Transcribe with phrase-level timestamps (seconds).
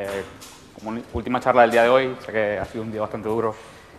[0.00, 0.24] Eh,
[0.74, 3.54] como última charla del día de hoy, sé que ha sido un día bastante duro,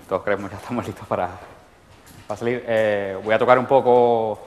[0.10, 1.30] todos creemos que estamos listos para,
[2.28, 2.64] para salir.
[2.68, 4.40] Eh, voy a tocar un poco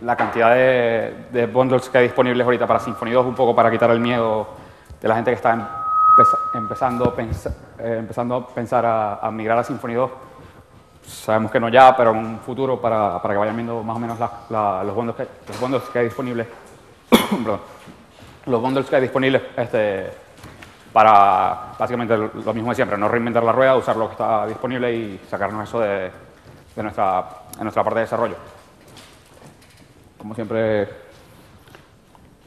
[0.00, 3.70] la cantidad de, de, bundles que hay disponibles ahorita para Symfony 2, un poco para
[3.70, 4.48] quitar el miedo
[5.00, 5.86] de la gente que está
[6.54, 10.10] empezando, eh, empezando a pensar a, a, migrar a Symfony 2.
[11.06, 14.00] Sabemos que no ya, pero en un futuro para, para que vayan viendo más o
[14.00, 16.48] menos la, la, los, bundles que, los bundles que hay disponibles.
[18.48, 20.10] Los bundles que hay disponibles este,
[20.92, 24.90] para básicamente lo mismo de siempre, no reinventar la rueda, usar lo que está disponible
[24.90, 26.10] y sacarnos eso de,
[26.74, 27.26] de nuestra,
[27.58, 28.36] de nuestra parte de desarrollo.
[30.16, 30.82] Como siempre,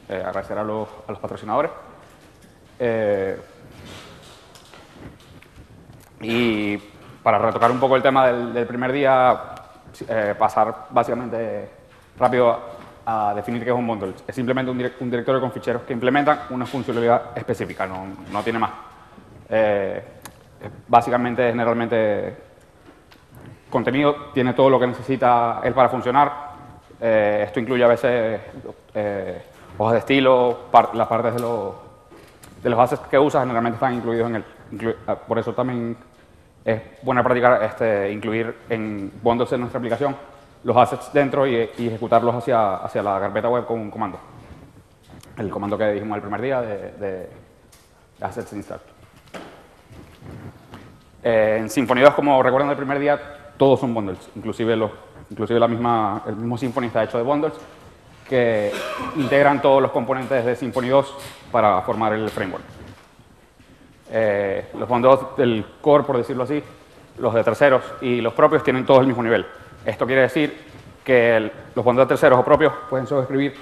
[0.08, 1.70] eh, agradecer a los, a los patrocinadores.
[2.80, 3.40] Eh,
[6.20, 6.76] y
[7.22, 9.40] para retocar un poco el tema del, del primer día,
[10.08, 11.70] eh, pasar básicamente
[12.18, 12.71] rápido
[13.04, 14.14] a definir qué es un bundle.
[14.26, 18.42] Es simplemente un, direct, un, directorio con ficheros que implementan una funcionalidad específica, no, no
[18.42, 18.70] tiene más.
[19.48, 20.02] Eh,
[20.88, 22.36] básicamente, generalmente,
[23.68, 26.52] contenido tiene todo lo que necesita él para funcionar.
[27.00, 28.40] Eh, esto incluye a veces
[28.94, 29.42] eh,
[29.76, 31.74] hojas de estilo, par, las partes de los,
[32.62, 34.44] de los assets que usa generalmente están incluidos en él.
[34.70, 34.94] Inclu
[35.26, 35.96] por eso también
[36.64, 40.14] es buena práctica este, incluir en bundles de nuestra aplicación
[40.64, 44.18] los assets dentro y, ejecutarlos hacia, hacia la carpeta web con un comando.
[45.36, 47.28] El comando que dijimos el primer día de,
[48.20, 48.80] assets install.
[51.22, 53.20] Eh, en Symfony 2, como recuerdan del primer día,
[53.56, 54.90] todos son bundles, inclusive, los,
[55.30, 57.54] inclusive la misma, el mismo Symfony está hecho de bundles
[58.28, 58.72] que
[59.16, 61.14] integran todos los componentes de Symfony 2
[61.50, 62.64] para formar el framework.
[64.10, 66.62] Eh, los bundles del core, por decirlo así,
[67.18, 69.46] los de terceros y los propios tienen todos el mismo nivel.
[69.84, 70.56] Esto quiere decir
[71.04, 73.54] que los bundles terceros o propios pueden sobreescribir,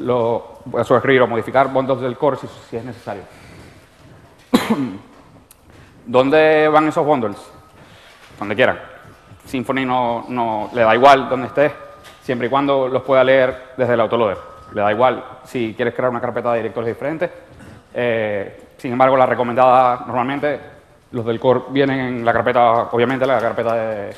[0.00, 3.22] lo, pueden o modificar bundles del core si, es necesario.
[6.06, 7.36] ¿Dónde van esos bundles?
[8.38, 8.78] Donde quieran.
[9.44, 11.72] Symfony no, no, le da igual donde estés,
[12.22, 14.38] siempre y cuando los pueda leer desde el autoloader.
[14.74, 17.30] Le da igual si quieres crear una carpeta de directores diferentes.
[17.94, 20.60] Eh, sin embargo, la recomendada normalmente,
[21.12, 24.16] los del core vienen en la carpeta, obviamente la carpeta de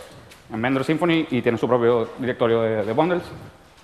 [0.52, 3.22] en Vendor Symfony y tiene su propio directorio de, bundles.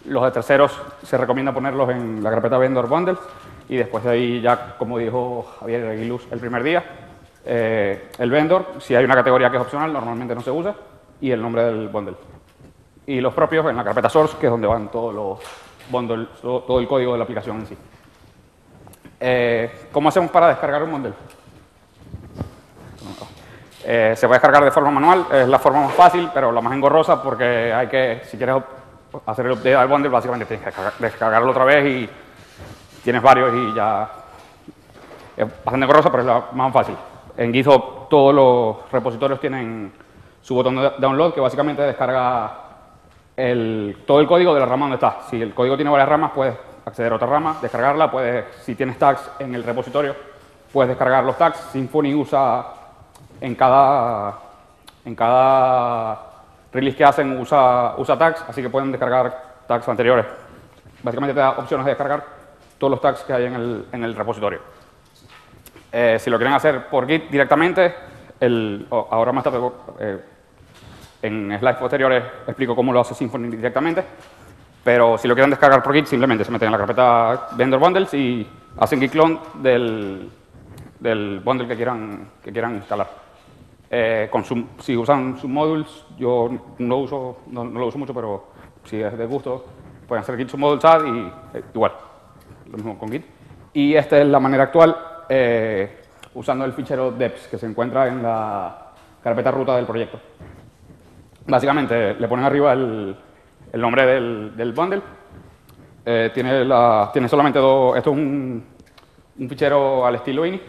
[0.06, 3.18] Los de terceros se recomienda ponerlos en la carpeta Vendor Bundles
[3.68, 6.84] y después de ahí ya, como dijo Javier Aguiluz el primer día,
[7.44, 10.74] eh, el vendor, si hay una categoría que es opcional, normalmente no se usa,
[11.20, 12.16] y el nombre del bundle.
[13.06, 15.38] Y los propios en la carpeta source, que es donde van todos los
[15.90, 17.76] bundles, todo, todo el código de la aplicación en sí.
[19.20, 21.12] Eh, ¿Cómo hacemos para descargar un bundle?
[23.88, 26.72] Eh, se puede descargar de forma manual, es la forma más fácil, pero la más
[26.72, 28.56] engorrosa porque hay que, si quieres
[29.24, 32.10] hacer el update al bundle, básicamente tienes que descargarlo otra vez y
[33.04, 34.10] tienes varios y ya
[35.36, 36.96] es bastante engorrosa, pero es la más fácil.
[37.36, 39.92] En GitHub todos los repositorios tienen
[40.42, 42.58] su botón de download que básicamente descarga
[43.36, 45.18] el, todo el código de la rama donde está.
[45.30, 48.98] Si el código tiene varias ramas, puedes acceder a otra rama, descargarla, puedes, si tienes
[48.98, 50.16] tags en el repositorio,
[50.72, 51.58] puedes descargar los tags.
[51.70, 52.85] Symfony usa
[53.40, 54.38] en cada,
[55.04, 56.18] en cada
[56.72, 60.26] release que hacen usa, usa tags, así que pueden descargar tags anteriores.
[61.02, 62.24] Básicamente te da opciones de descargar
[62.78, 64.60] todos los tags que hay en el, en el repositorio.
[65.92, 67.94] Eh, si lo quieren hacer por Git directamente,
[68.40, 69.58] el, oh, ahora más tarde
[70.00, 70.20] eh,
[71.22, 74.04] en slides posteriores explico cómo lo hace Symfony directamente,
[74.84, 78.12] pero si lo quieren descargar por Git, simplemente se meten en la carpeta Vendor Bundles
[78.14, 78.46] y
[78.78, 80.30] hacen git clone del,
[81.00, 83.25] del bundle que quieran, que quieran instalar.
[83.88, 88.46] Eh, con su, si usan submodules, yo no, uso, no, lo uso mucho, pero
[88.84, 89.64] si es de gusto,
[90.08, 91.92] pueden hacer git submodules add y eh, igual,
[92.66, 93.24] lo mismo con git.
[93.72, 94.96] Y esta es la manera actual,
[95.28, 96.00] eh,
[96.34, 98.92] usando el fichero deps que se encuentra en la
[99.22, 100.18] carpeta ruta del proyecto.
[101.46, 103.16] Básicamente, le ponen arriba el,
[103.72, 105.02] el nombre del, del bundle.
[106.04, 108.64] Eh, tiene, la, tiene solamente dos, esto es un,
[109.38, 110.60] un fichero al estilo ini.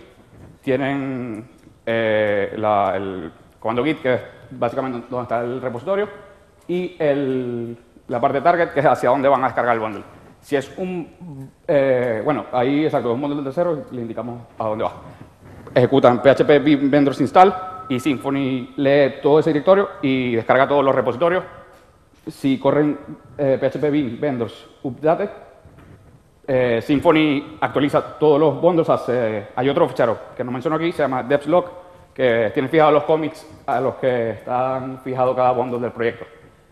[0.61, 1.56] Tienen
[1.87, 6.09] eh, la, el comando git, que es básicamente donde está el repositorio,
[6.67, 7.77] y el,
[8.09, 10.03] la parte target, que es hacia dónde van a descargar el bundle.
[10.41, 14.65] Si es un, eh, bueno, ahí exacto, es un bundle de cero, le indicamos a
[14.65, 14.93] dónde va.
[15.73, 17.53] Ejecutan php vendors install
[17.89, 21.43] y Symfony lee todo ese directorio y descarga todos los repositorios.
[22.27, 22.97] Si corren
[23.37, 25.46] eh, php vendors update,
[26.47, 28.89] eh, Symfony actualiza todos los bundles.
[28.89, 31.65] Hace, hay otro fichero que no menciono aquí, se llama devslog,
[32.13, 36.25] que tiene fijados los commits a los que están fijados cada bundle del proyecto.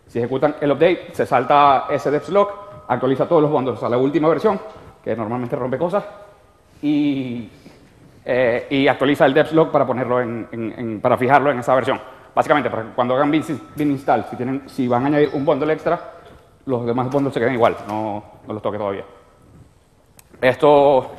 [0.08, 2.50] Si ejecutan el update, se salta ese devslog,
[2.88, 4.60] actualiza todos los bundles a la última versión,
[5.04, 6.04] que normalmente rompe cosas,
[6.82, 7.50] y
[8.28, 12.00] eh, y actualiza el devs.log para ponerlo en, en- en- para fijarlo en esa versión.
[12.34, 13.44] Básicamente, para cuando hagan bin,
[13.76, 16.00] bin install, si, tienen, si van a añadir un bundle extra,
[16.66, 19.06] los demás bundles se queden igual, no, no los toque todavía.
[20.42, 21.12] Esto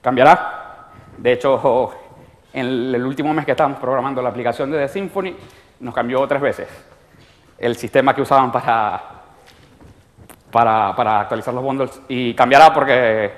[0.00, 0.88] cambiará.
[1.16, 1.92] De hecho,
[2.52, 5.34] en el último mes que estábamos programando la aplicación de The Symfony,
[5.80, 6.68] nos cambió tres veces
[7.58, 9.02] el sistema que usaban para,
[10.50, 13.32] para, para actualizar los bundles y cambiará porque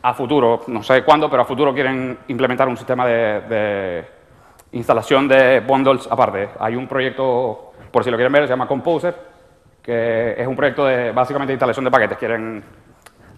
[0.00, 4.04] a futuro, no sé cuándo, pero a futuro quieren implementar un sistema de, de
[4.72, 6.50] instalación de bundles aparte.
[6.60, 9.14] Hay un proyecto, por si lo quieren ver, se llama Composer,
[9.82, 12.18] que es un proyecto de básicamente instalación de paquetes.
[12.18, 12.62] Quieren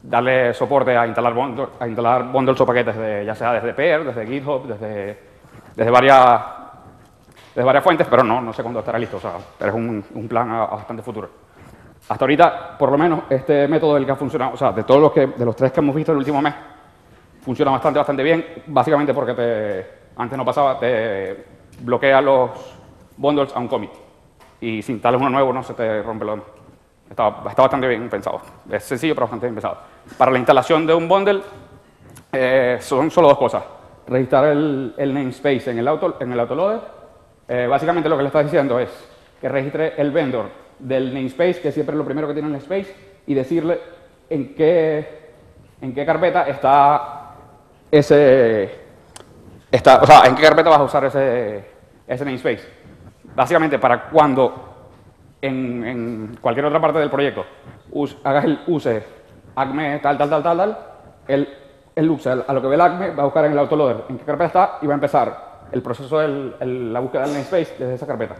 [0.03, 4.05] darle soporte a instalar, bundle- a instalar bundles o paquetes, de, ya sea desde Peer,
[4.05, 5.19] desde GitHub, desde,
[5.77, 6.41] desde, varias,
[7.55, 10.05] desde varias fuentes, pero no, no sé cuándo estará listo, o sea, pero es un,
[10.15, 11.29] un plan bastante futuro.
[12.09, 15.01] Hasta ahorita, por lo menos, este método del que ha funcionado, o sea, de todos
[15.01, 16.55] los que, de los tres que hemos visto el último mes,
[17.43, 19.87] funciona bastante, bastante bien, básicamente porque te,
[20.17, 21.45] antes no pasaba, te
[21.81, 22.51] bloquea los
[23.17, 23.93] bundles a un commit.
[24.61, 26.47] Y si instalas uno nuevo, no se te rompe lo demás.
[27.11, 28.41] Está, está bastante bien pensado.
[28.71, 29.79] Es sencillo, pero bastante bien pensado.
[30.17, 31.43] Para la instalación de un bundle,
[32.33, 33.65] eh, son solo dos cosas.
[34.07, 36.81] Registrar el, el namespace en el, auto, en el autoloader.
[37.49, 38.89] Eh, básicamente lo que le estás diciendo es
[39.41, 40.47] que registre el vendor
[40.79, 42.95] del namespace, que siempre es lo primero que tiene el namespace,
[43.27, 43.81] y decirle
[44.29, 45.33] en qué,
[45.81, 47.33] en qué carpeta está
[47.91, 48.89] ese...
[49.71, 51.65] Está, o sea, en qué carpeta vas a usar ese,
[52.07, 52.69] ese namespace.
[53.35, 54.70] Básicamente para cuando
[55.43, 57.45] en, en cualquier otra parte del proyecto
[57.93, 59.05] us- hagas el use
[59.55, 60.79] acme tal, tal, tal, tal, tal,
[61.29, 61.49] el,
[61.97, 64.19] el use, a lo que ve el acme, va a buscar en el autoloader en
[64.19, 67.95] qué carpeta está y va a empezar el proceso de la búsqueda del namespace desde
[67.95, 68.35] esa carpeta.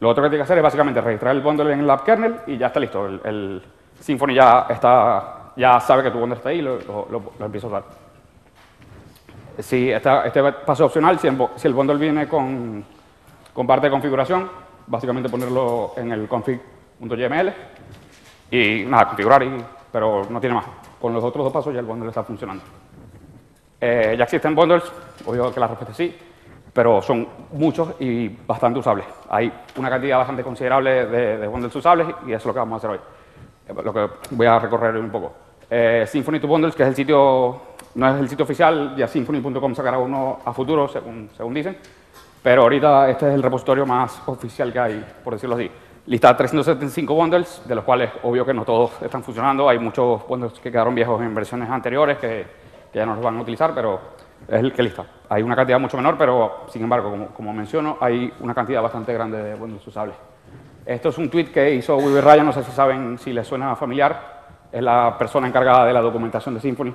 [0.00, 2.36] Lo otro que tiene que hacer es básicamente registrar el bundle en el app kernel
[2.46, 3.06] y ya está listo.
[3.06, 3.62] El, el
[4.00, 7.06] Symfony ya, está, ya sabe que tu bundle está ahí y lo, lo,
[7.38, 7.84] lo- empieza a usar.
[9.58, 12.84] Si esta- este paso es opcional, si el bundle viene con,
[13.58, 14.48] con parte de configuración,
[14.86, 17.52] básicamente ponerlo en el config.yml
[18.52, 19.50] y nada, configurar, y,
[19.90, 20.66] pero no tiene más.
[21.00, 22.62] Con los otros dos pasos ya el bundle está funcionando.
[23.80, 24.84] Eh, ya existen bundles,
[25.26, 26.16] obvio que la respuesta es sí,
[26.72, 29.06] pero son muchos y bastante usables.
[29.28, 32.74] Hay una cantidad bastante considerable de, de bundles usables y eso es lo que vamos
[32.74, 33.00] a hacer hoy.
[33.68, 35.32] Eh, Lo que voy a recorrer un poco.
[35.68, 37.60] Eh, Symfony to Bundles, que es el sitio,
[37.96, 41.76] no es el sitio oficial, ya symfony.com sacará uno a futuro, según, según dicen,
[42.42, 45.70] pero ahorita este es el repositorio más oficial que hay, por decirlo así.
[46.06, 49.68] Lista 375 bundles, de los cuales obvio que no todos están funcionando.
[49.68, 52.46] Hay muchos bundles que quedaron viejos en versiones anteriores que,
[52.90, 54.00] que ya no los van a utilizar, pero
[54.46, 55.04] es el que lista.
[55.28, 59.12] Hay una cantidad mucho menor, pero sin embargo, como, como menciono, hay una cantidad bastante
[59.12, 60.16] grande de bundles usables.
[60.86, 63.76] Esto es un tweet que hizo Wilber Ryan, no sé si saben si les suena
[63.76, 64.38] familiar.
[64.72, 66.94] Es la persona encargada de la documentación de Symfony.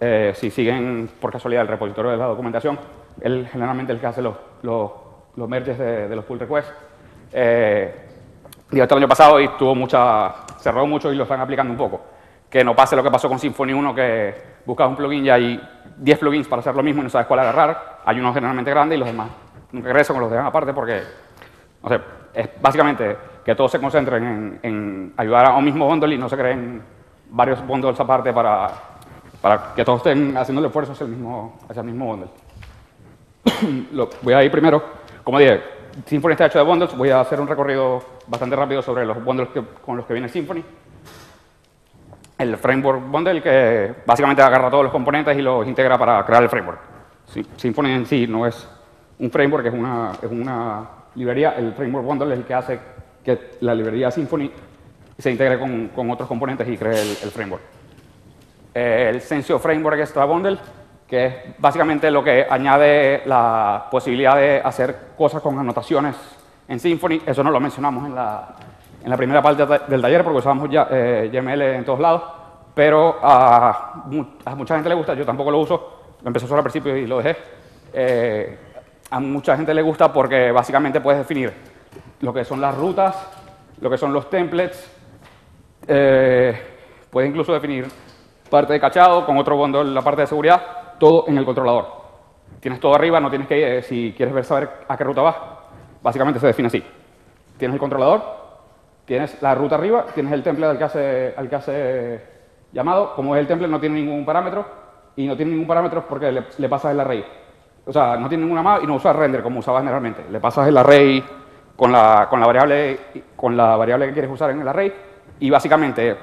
[0.00, 2.78] Eh, si siguen por casualidad el repositorio de la documentación,
[3.20, 4.90] él generalmente el que hace los, los,
[5.36, 6.72] los merges de, de los pull requests.
[7.32, 7.94] Eh,
[8.70, 12.00] digo, este año pasado y tuvo mucha, cerró mucho y lo están aplicando un poco.
[12.48, 14.34] Que no pase lo que pasó con Symfony 1, que
[14.64, 15.60] buscas un plugin y hay
[15.96, 17.98] 10 plugins para hacer lo mismo y no sabes cuál agarrar.
[18.04, 19.28] Hay unos generalmente grandes y los demás
[19.72, 21.02] nunca regresan o los dejan aparte porque,
[21.82, 22.00] no sé,
[22.32, 26.28] es básicamente que todos se concentren en, en ayudar a un mismo bundle y no
[26.28, 26.82] se creen
[27.30, 28.70] varios bundles aparte para,
[29.40, 32.28] para que todos estén haciendo el esfuerzo hacia el mismo, hacia el mismo bundle.
[33.92, 34.82] Lo- voy a ir primero,
[35.22, 35.62] como dije,
[36.06, 39.48] Symfony está hecho de bundles, voy a hacer un recorrido bastante rápido sobre los bundles
[39.84, 40.62] con los que viene Symfony.
[42.38, 46.48] El framework bundle que básicamente agarra todos los componentes y los integra para crear el
[46.48, 46.80] framework.
[47.56, 48.68] Symfony en sí no es
[49.18, 49.74] un framework, es
[50.30, 50.82] una,
[51.14, 51.54] librería.
[51.56, 52.80] El framework bundle es el que hace
[53.24, 54.50] que la librería Symfony
[55.18, 57.77] se integre con, otros componentes y cree el framework.
[58.80, 60.56] Eh, el Sensio Framework Extra Bundle,
[61.04, 66.14] que es básicamente lo que añade la posibilidad de hacer cosas con anotaciones
[66.68, 67.22] en Symfony.
[67.26, 68.54] Eso no lo mencionamos en la,
[69.02, 72.22] en la primera parte de- del taller porque usábamos ya, eh, YML en todos lados,
[72.72, 74.04] pero a,
[74.44, 77.04] a mucha gente le gusta, yo tampoco lo uso, lo empecé usar al principio y
[77.04, 77.36] lo dejé.
[77.92, 78.58] Eh,
[79.10, 81.52] a mucha gente le gusta porque básicamente puedes definir
[82.20, 83.16] lo que son las rutas,
[83.80, 84.88] lo que son los templates,
[85.88, 86.56] eh,
[87.10, 87.88] puedes incluso definir
[88.48, 90.60] parte de cachado con otro bundle la parte de seguridad,
[90.98, 91.86] todo en el controlador.
[92.60, 95.36] Tienes todo arriba, no tienes que, eh, si quieres ver saber a qué ruta vas,
[96.02, 96.82] básicamente se define así.
[97.56, 98.22] Tienes el controlador,
[99.04, 102.22] tienes la ruta arriba, tienes el template al que hace, al que hace
[102.72, 103.14] llamado.
[103.14, 104.66] Como es el template, no tiene ningún parámetro
[105.16, 107.24] y no tiene ningún parámetro porque le, le pasas el array.
[107.86, 110.24] O sea, no tiene ninguna más y no usas render como usabas generalmente.
[110.30, 111.24] Le pasas el array
[111.78, 112.98] con la, con la, variable,
[113.36, 114.92] con la variable que quieres usar en el array
[115.38, 116.16] y básicamente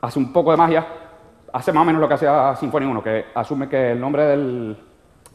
[0.00, 0.86] hace un poco de magia
[1.52, 4.76] hace más o menos lo que hacía Symfony 1, que asume que el nombre del,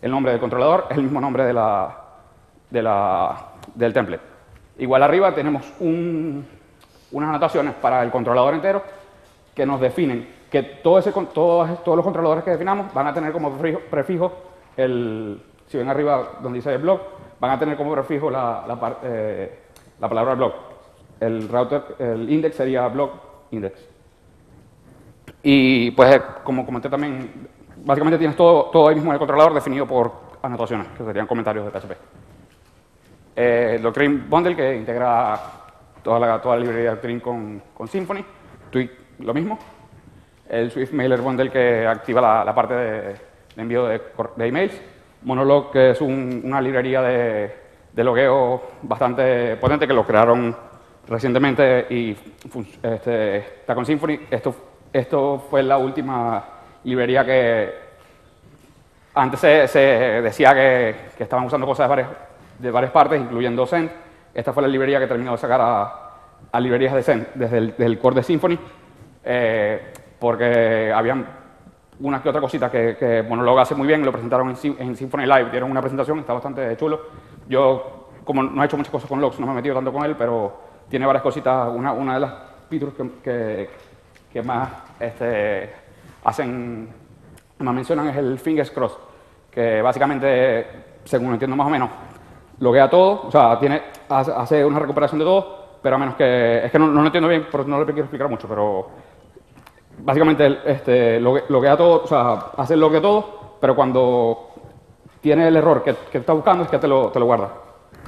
[0.02, 1.96] el nombre del controlador es el mismo nombre de la,
[2.70, 3.38] de la,
[3.76, 4.24] del template.
[4.80, 6.46] Igual arriba tenemos un,
[7.12, 8.84] unas anotaciones para el controlador entero
[9.56, 11.02] que nos definen que todo
[11.34, 14.32] todos, todos los controladores que definamos van a tener como prefijo,
[14.78, 17.02] el, si ven arriba donde dice blog,
[17.40, 19.60] van a tener como prefijo la, la, eh,
[20.00, 20.54] la palabra blog.
[21.20, 23.12] El router, el index sería blog
[23.52, 23.97] index.
[25.50, 29.88] Y pues, como comenté también, básicamente tienes todo, todo ahí mismo en el controlador definido
[29.88, 30.12] por
[30.42, 31.92] anotaciones, que serían comentarios de PHP.
[33.34, 35.40] Eh, Doctrine Bundle que integra
[36.04, 38.26] toda la, toda la librería de Doctrine con, con Symfony.
[38.70, 38.90] Tweet,
[39.20, 39.58] lo mismo.
[40.50, 43.16] El Swift Mailer Bundle que activa la, parte de,
[43.56, 44.02] envío de,
[44.40, 44.82] emails.
[45.22, 47.56] Monolog, que es una librería de,
[47.94, 50.54] de, logueo bastante potente que lo crearon
[51.08, 52.18] recientemente y
[52.84, 54.20] este, está con Symfony.
[54.30, 56.44] Esto esto fue la última
[56.84, 57.88] librería que
[59.14, 59.80] antes se,
[60.22, 62.10] decía que, estaban usando cosas de varias,
[62.60, 63.92] de varias partes, incluyendo Zen.
[64.34, 68.18] Esta fue la librería que terminó de sacar a, librerías de Zen desde el, core
[68.18, 68.58] de Symfony,
[69.24, 71.26] eh, porque habían
[72.00, 75.50] una que otra cosita que, que Monolog hace muy bien, lo presentaron en, Symfony Live,
[75.50, 77.02] dieron una presentación, está bastante chulo.
[77.50, 80.06] Yo, como no he hecho muchas cosas con Logs, no me he metido tanto con
[80.06, 82.34] él, pero tiene varias cositas, una, una de las
[82.70, 83.70] features que, que
[84.44, 84.70] más
[85.00, 85.72] este,
[86.24, 86.90] hacen,
[87.60, 88.98] más mencionan es el fingers cross,
[89.52, 90.68] que básicamente,
[91.06, 91.90] según entiendo más o menos,
[92.60, 96.72] loguea todo, o sea, tiene, hace una recuperación de todo, pero a menos que, es
[96.72, 98.88] que no, lo entiendo bien, porque no lo quiero explicar mucho, pero
[100.00, 104.50] básicamente este, loguea todo, o sea, hace el de todo, pero cuando
[105.22, 107.50] tiene el error que, que está buscando es que te lo, te lo guarda.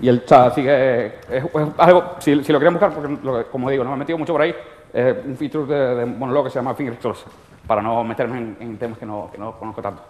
[0.02, 1.44] Y el chat sigue, es,
[1.78, 4.56] algo, si, lo quieren buscar, porque como digo, no me he metido mucho por ahí,
[4.94, 7.26] es un feature de, de que se llama Fingersource,
[7.68, 10.02] para no meterme en, temas que no, que no, conozco tanto.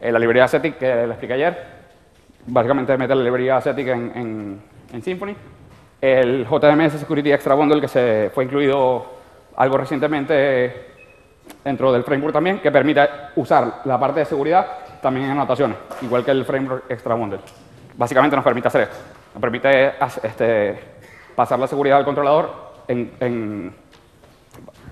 [0.00, 1.56] Eh, la librería Ascetic que le expliqué ayer,
[2.46, 5.34] básicamente mete la librería Ascetic en, en, en, Symfony.
[6.00, 9.06] El JMS Security Extra Bundle que se fue incluido
[9.56, 10.94] algo recientemente
[11.64, 14.66] dentro del framework también, que permite usar la parte de seguridad
[15.00, 17.40] también en anotaciones, igual que el framework Extra Bundle.
[17.96, 18.96] Básicamente nos permite hacer esto,
[19.34, 20.78] nos permite este,
[21.34, 23.72] pasar la seguridad al controlador en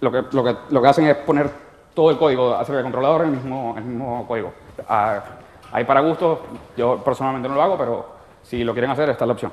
[0.00, 1.50] lo que, lo, que, lo que hacen es poner
[1.94, 4.52] todo el código acerca del controlador en el mismo, el mismo código.
[4.88, 5.22] Ah,
[5.72, 6.40] hay para gustos,
[6.76, 8.06] yo personalmente no lo hago, pero
[8.42, 9.52] si lo quieren hacer, esta es la opción.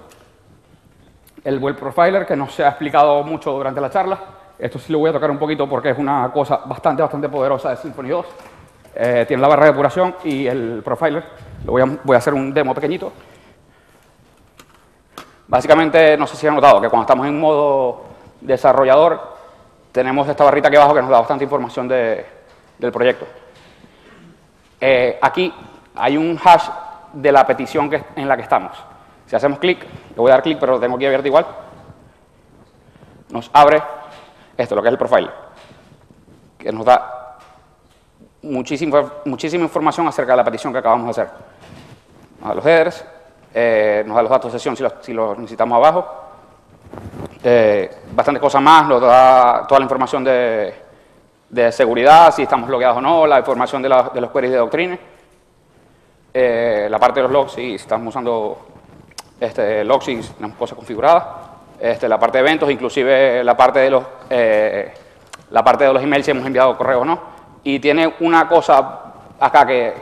[1.43, 4.19] El Web Profiler, que no se ha explicado mucho durante la charla,
[4.59, 7.71] esto sí lo voy a tocar un poquito porque es una cosa bastante, bastante poderosa
[7.71, 8.25] de Symfony 2.
[8.93, 11.23] Eh, tiene la barra de depuración y el profiler.
[11.65, 13.11] Lo voy a, voy a hacer un demo pequeñito.
[15.47, 18.03] Básicamente, no sé si han notado que cuando estamos en modo
[18.39, 19.19] desarrollador,
[19.91, 23.25] tenemos esta barrita aquí abajo que nos da bastante información del proyecto.
[24.79, 25.53] Eh, aquí
[25.95, 26.67] hay un hash
[27.13, 28.71] de la petición que, en la que estamos.
[29.25, 31.45] Si hacemos clic, le voy a dar clic, pero lo tengo aquí abierto igual,
[33.29, 33.81] nos abre
[34.57, 35.29] esto, lo que es el profile,
[36.57, 37.37] que nos da
[38.41, 41.33] muchísima, muchísima información acerca de la petición que acabamos de hacer.
[42.39, 43.05] Nos da los headers,
[43.53, 46.30] eh, nos da los datos de sesión si si los necesitamos abajo,
[47.43, 50.73] eh, bastante cosas más, nos da toda la información de,
[51.71, 54.99] seguridad, si estamos logueados o no, la información de, los queries de doctrina,
[56.33, 58.67] eh, la parte de los logs, si estamos usando
[59.39, 61.23] este, logs y tenemos cosas configuradas,
[61.79, 64.93] este, la parte de eventos, inclusive la parte de los, eh,
[65.49, 67.19] la parte de los emails si hemos enviado correo o no.
[67.63, 68.99] Y tiene una cosa
[69.39, 69.93] acá que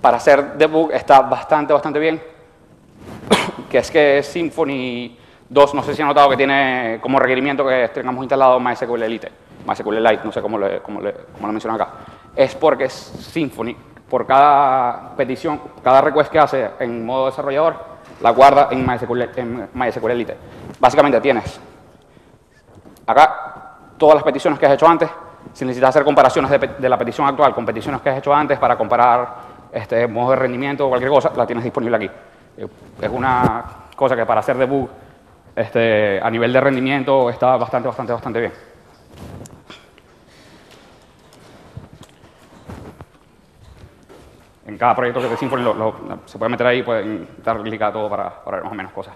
[0.00, 2.22] para hacer debug está bastante, bastante bien,
[3.70, 7.88] que es que Symfony Dos, no sé si han notado que tiene como requerimiento que
[7.94, 9.30] tengamos instalado MySQL Elite,
[9.66, 11.92] MySQL Lite, no sé cómo, cómo, cómo lo mencionan acá.
[12.34, 13.74] Es porque Symfony,
[14.08, 17.76] por cada petición, cada request que hace en modo desarrollador,
[18.20, 20.36] la guarda en MySQL, en MySQL Elite.
[20.80, 21.60] Básicamente tienes
[23.06, 25.08] acá todas las peticiones que has hecho antes,
[25.52, 28.76] si necesitas hacer comparaciones de, la petición actual con peticiones que has hecho antes para
[28.76, 32.10] comparar este modo de rendimiento o cualquier cosa, la tienes disponible aquí.
[33.00, 34.88] Es una cosa que para hacer debug
[35.56, 38.52] este, a nivel de rendimiento está bastante, bastante, bastante bien.
[44.66, 45.64] En cada proyecto que de Symfony
[46.26, 48.92] se puede meter ahí, pueden dar clic a todo para, para, ver más o menos
[48.92, 49.14] cosas.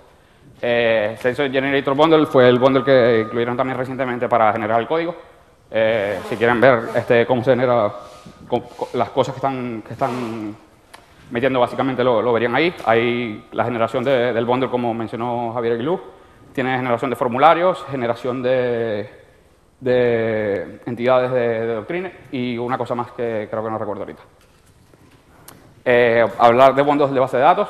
[0.62, 5.14] Eh, Sensor Generator Bundle fue el bundle que incluyeron también recientemente para generar el código.
[5.70, 7.92] Eh, si quieren ver este, cómo se genera
[8.94, 10.56] las cosas que están, que están
[11.30, 12.74] metiendo, básicamente lo, verían ahí.
[12.86, 16.00] Hay la generación del bundle, como mencionó Javier Aguilú
[16.52, 19.08] tiene generación de formularios, generación de,
[19.80, 24.22] de entidades de, de y una cosa más que creo que no recuerdo ahorita.
[25.84, 27.68] Eh, hablar de bundles de base de datos.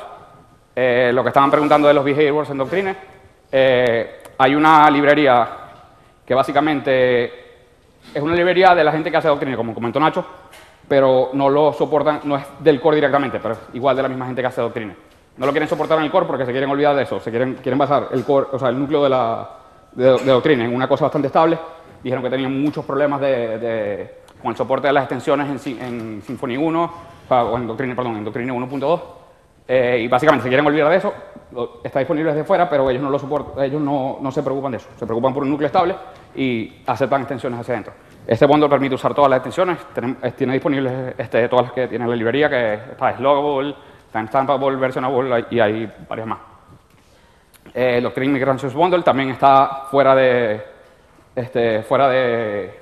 [0.75, 2.95] Eh, lo que estaban preguntando de los behaviors en Doctrine.
[3.51, 5.47] Eh, hay una librería
[6.25, 7.25] que básicamente
[8.13, 10.25] es una librería de la gente que hace Doctrine, como comentó Nacho,
[10.87, 14.25] pero no lo soportan, no es del core directamente, pero es igual de la misma
[14.25, 14.95] gente que hace Doctrine.
[15.37, 17.55] No lo quieren soportar en el core porque se quieren olvidar de eso, se quieren,
[17.55, 19.49] quieren basar el core, o sea, el núcleo de, la,
[19.93, 21.57] de, Doctrine en una cosa bastante estable.
[22.03, 26.57] Dijeron que tenían muchos problemas de, con el soporte de las extensiones en, en Symfony
[26.57, 26.93] 1,
[27.29, 29.01] o en Doctrine, perdón, en Doctrine 1.2.
[29.67, 31.13] Eh, y básicamente se quieren olvidar de eso,
[31.83, 34.77] está disponible desde fuera, pero ellos no lo soportan, ellos no, no, se preocupan de
[34.79, 35.95] eso, se preocupan por un núcleo estable
[36.35, 37.93] y aceptan extensiones hacia adentro.
[38.27, 42.05] Este bundle permite usar todas las extensiones, tiene, tiene disponibles este, todas las que tiene
[42.05, 43.75] la librería, que está Sloggable,
[44.11, 46.39] Timestampable, Versionable y hay varias más.
[47.73, 50.61] Eh, Doctrine Migrations Bundle también está fuera de,
[51.35, 52.73] este, fuera de,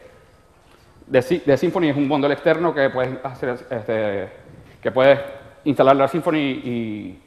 [1.06, 4.30] de, de, Symfony, es un bundle externo que puedes, hacer, este,
[4.82, 5.20] que puedes
[5.66, 7.22] instalar la Symfony y,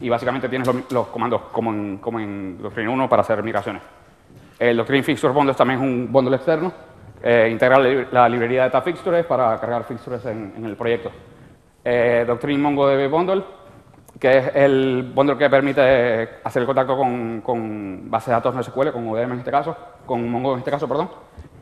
[0.00, 3.82] y básicamente tienes los, los, comandos como en, como en Doctrine 1 para hacer migraciones.
[4.58, 6.72] El Doctrine Fixture Bundle también es un bundle externo,
[7.22, 11.10] eh, integra la librería de data fixtures para cargar fixtures en, en el proyecto.
[11.84, 13.42] Eh, Doctrine MongoDB Bundle,
[14.18, 18.62] que es el bundle que permite hacer el contacto con, con bases de datos no
[18.62, 21.08] SQL, con ODM en este caso, con Mongo en este caso, perdón.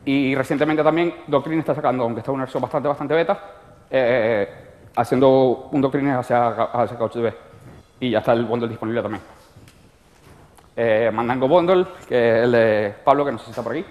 [0.05, 3.39] Y recientemente también Doctrine está sacando, aunque está en una versión bastante, bastante beta,
[3.89, 4.49] eh,
[4.95, 7.33] haciendo un Doctrine hacia, hacia CouchDB.
[7.99, 9.21] Y ya está el bundle disponible también.
[10.75, 13.83] Eh, Mandango Bundle, que es el de Pablo, que no sé si está por aquí.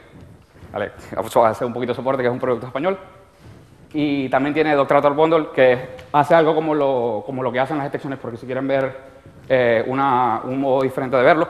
[0.72, 2.98] Vale, vamos a hacer un poquito de soporte, que es un producto español.
[3.92, 7.86] Y también tiene Doctrator Bundle, que hace algo como lo, como lo que hacen las
[7.86, 8.96] extensiones, porque si quieren ver
[9.48, 11.48] eh, una, un modo diferente de verlo.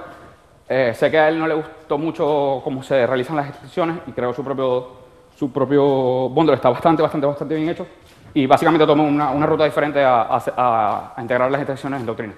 [0.69, 4.13] Eh, sé que a él no le gustó mucho cómo se realizan las extensiones y
[4.13, 4.89] creo su propio,
[5.37, 7.87] su propio bundle está bastante, bastante, bastante bien hecho.
[8.35, 12.35] Y básicamente toma una, una ruta diferente a, a, a, integrar las extensiones en Doctrine.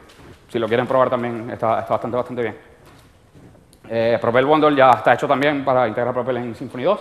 [0.49, 2.57] Si lo quieren probar también está, está bastante, bastante bien.
[3.91, 7.01] Eh, Propel Bundle ya está hecho también para integrar Propel en Symfony 2.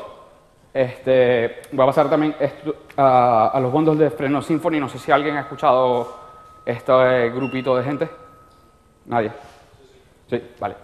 [0.73, 2.35] Este, voy a pasar también
[2.97, 4.79] a, a, los bundles de Freno Symfony.
[4.79, 6.15] No sé si alguien ha escuchado
[6.65, 8.09] este grupito de gente.
[9.05, 9.31] ¿Nadie?
[10.29, 10.75] Sí, vale.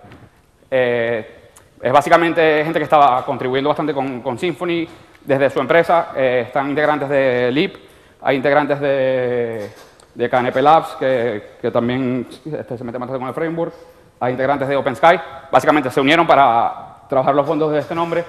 [0.71, 1.49] Eh,
[1.81, 4.87] es básicamente gente que estaba contribuyendo bastante con, con Symfony
[5.21, 6.13] desde su empresa.
[6.15, 7.75] Eh, están integrantes de Leap,
[8.21, 9.69] hay integrantes de,
[10.15, 13.73] de KNP Labs que, que también este, se meten bastante con el framework
[14.19, 15.19] a integrantes de OpenSky.
[15.51, 18.23] Básicamente se unieron para trabajar los fondos de este nombre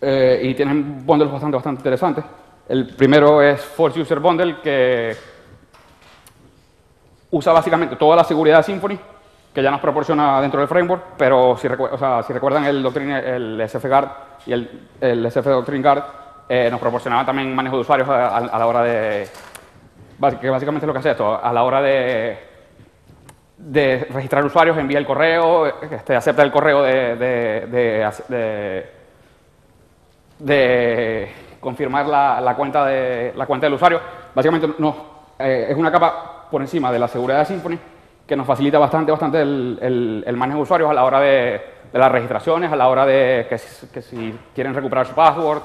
[0.00, 2.24] eh, y tienen bundles bastante, bastante interesantes.
[2.68, 5.16] El primero es Force User Bundle, que
[7.30, 8.98] usa básicamente toda la seguridad de Symfony,
[9.54, 11.88] que ya nos proporciona dentro del framework, pero si, recu
[12.28, 14.08] recuerdan el, Doctrine, el SFGuard
[14.46, 16.04] y el, el SF Doctrine Guard,
[16.48, 19.28] eh, nos proporcionaba también manejo de usuarios a, a, la hora de...
[20.40, 22.38] que básicamente es lo que hace esto, a la hora de
[24.10, 28.86] registrar usuarios, envía el correo, este, acepta el correo de,
[30.38, 34.00] de confirmar la, la, cuenta de, la cuenta del usuario.
[34.34, 34.96] Básicamente no,
[35.38, 37.78] eh, es una capa por encima de la seguridad de Symfony
[38.26, 41.60] que nos facilita bastante, bastante el, el, manejo de usuarios a la hora de,
[41.94, 43.58] las registraciones, a la hora de que,
[43.90, 45.62] que, si quieren recuperar su password,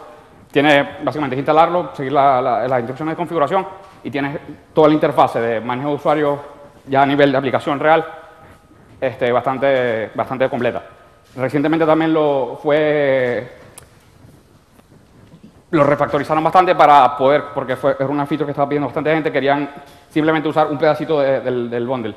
[0.49, 3.67] tiene básicamente que instalarlo, seguir la, la, las instrucciones de configuración
[4.01, 4.39] y tiene
[4.73, 6.39] toda la interfase de manejo de usuarios
[6.88, 8.05] ya a nivel de aplicación real,
[9.01, 10.83] este, bastante, bastante completa.
[11.36, 13.62] Recientemente también lo fue
[15.73, 19.31] lo refactorizaron bastante para poder, porque fue, era una feature que estaba pidiendo bastante gente,
[19.31, 19.67] querían
[20.07, 22.15] simplemente usar un pedacito de, del, del, bundle.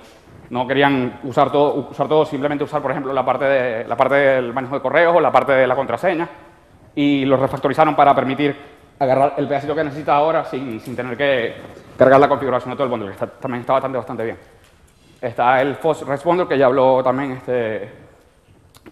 [0.51, 4.15] No querían usar todo, usar todo, simplemente usar, por ejemplo, la parte, de, la parte
[4.15, 6.29] del manejo de correos o la parte de la contraseña.
[6.95, 8.55] Y lo refactorizaron para permitir
[8.99, 11.55] agarrar el pedacito que necesita ahora sin, sin tener que
[11.97, 14.37] cargar la configuración de todo el bundle, que está, también está bastante, bastante bien.
[15.19, 17.91] Está el FOSS Responder, que ya habló también, este,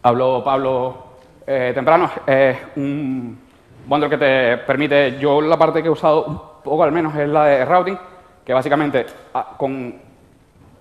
[0.03, 2.11] habló Pablo eh, temprano.
[2.27, 3.43] Es un
[3.87, 7.29] bundle que te permite, yo la parte que he usado un poco al menos es
[7.29, 7.99] la de routing,
[8.44, 9.94] que básicamente ah, con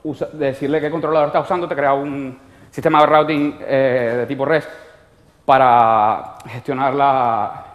[0.03, 2.37] usa, decirle qué controlador está usando te crea un
[2.69, 4.69] sistema de routing eh, de tipo REST
[5.45, 7.65] para gestionar, la,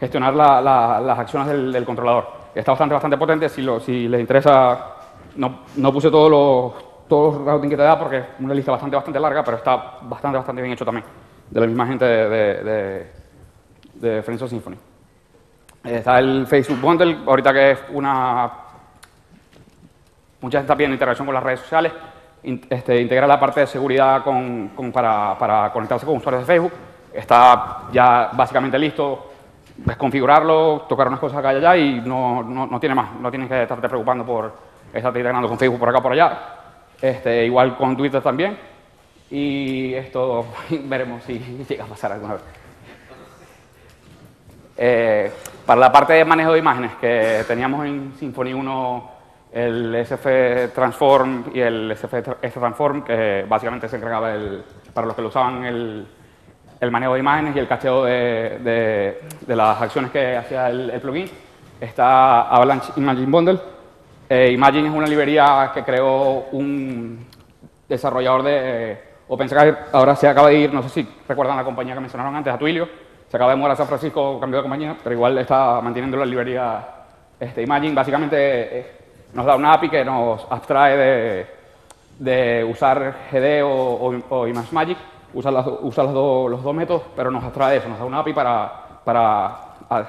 [0.00, 2.26] gestionar la, la, las acciones del, del, controlador.
[2.54, 3.48] Está bastante, bastante potente.
[3.48, 4.94] Si, lo, si les interesa,
[5.36, 8.72] no, no puse todos los todos los routing que te da porque es una lista
[8.72, 11.04] bastante, bastante larga, pero está bastante, bastante bien hecho también,
[11.50, 13.12] de la misma gente de, de, de,
[14.04, 14.76] de Friends of Symphony.
[15.82, 18.50] Está el Facebook Bundle, ahorita que es una...
[20.40, 21.92] Mucha gente está pidiendo integración con las redes sociales,
[22.68, 26.72] este, integra la parte de seguridad con, con, para, para, conectarse con usuarios de Facebook.
[27.14, 29.30] está ya básicamente listo,
[29.88, 33.30] es configurarlo, tocar unas cosas acá y allá y no, no, no tiene más, no
[33.30, 34.52] tienes que estarte preocupando por
[34.92, 36.38] estar integrando con Facebook por acá por allá,
[37.00, 38.58] este, igual con Twitter también
[39.30, 42.63] y esto veremos si llega a pasar alguna vez.
[44.76, 45.32] Eh,
[45.64, 49.10] para la parte de manejo de imágenes que teníamos en Symfony 1
[49.52, 55.22] el SF Transform y el SF Transform, que básicamente se encargaba el, para los que
[55.22, 56.06] lo usaban el,
[56.80, 61.30] el manejo de imágenes y el cacheo de, de, las acciones que hacía el, plugin.
[61.80, 63.60] Está Avalanche Imagine Bundle.
[64.28, 67.24] Eh, Imagine es una librería que creó un
[67.88, 69.74] desarrollador de OpenSCAD.
[69.92, 72.88] Ahora se acaba de ir, no sé si recuerdan la compañía que mencionaron antes, Twilio.
[73.34, 76.24] Se acaba de mudar a San Francisco, cambió de compañía, pero igual está manteniendo la
[76.24, 76.86] librería
[77.40, 77.92] este, Imagine.
[77.92, 78.86] Básicamente eh,
[79.32, 81.46] nos da una API que nos abstrae de,
[82.20, 84.98] de usar GD o, o, o ImageMagick
[85.32, 88.20] usa, las, usa los, dos, los, dos, métodos, pero nos abstrae eso, nos da una
[88.20, 88.72] API para,
[89.04, 89.56] para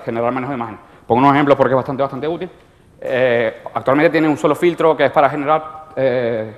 [0.05, 0.77] generar de imagen.
[1.07, 2.51] Pongo unos ejemplos porque es bastante, bastante útil.
[3.01, 6.55] Eh, actualmente tiene un solo filtro que es para generar eh,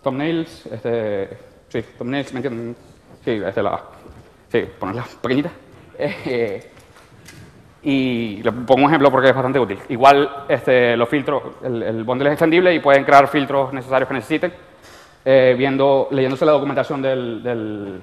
[0.00, 2.76] thumbnails, este, sí, thumbnails, ¿me entienden?
[3.24, 3.80] Sí, este la,
[4.48, 5.50] sí, ponerla pequeñita.
[5.98, 6.70] Eh,
[7.82, 9.78] y le pongo un ejemplo porque es bastante útil.
[9.88, 14.52] Igual este, los filtros, el, bundle es extendible y pueden crear filtros necesarios que necesiten.
[15.24, 18.02] Eh, viendo, leyéndose la documentación del,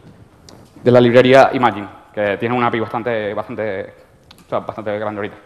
[0.83, 3.93] de la librería Imagine, que tiene una API bastante, bastante,
[4.49, 5.37] bastante grande ahorita.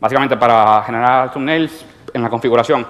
[0.00, 2.86] Básicamente para generar thumbnails en la configuración,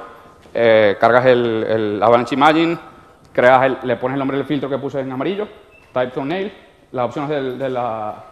[0.54, 2.78] eh, cargas el, Avalanche Imagine,
[3.32, 5.46] creas el, le pones el nombre del filtro que puse en amarillo,
[5.92, 6.52] type thumbnail,
[6.92, 8.24] las opciones del, de la,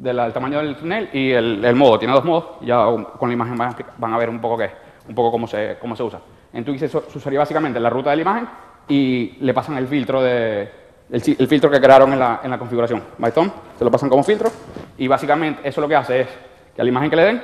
[0.00, 1.98] del tamaño del thumbnail y el, modo.
[1.98, 2.84] Tiene dos modos, ya
[3.18, 4.70] con la imagen van, van a ver un poco qué,
[5.08, 6.20] un poco cómo se, cómo se usa.
[6.52, 8.48] En Twix se usaría básicamente la ruta de la imagen
[8.88, 13.02] y le pasan el filtro de el, filtro que crearon en la, en la configuración.
[13.22, 14.50] Python, se lo pasan como filtro
[14.96, 16.28] y básicamente eso lo que hace es
[16.74, 17.42] que a la imagen que le den